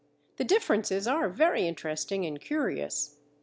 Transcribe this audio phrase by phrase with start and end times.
[0.37, 3.19] The differences are very interesting and curious.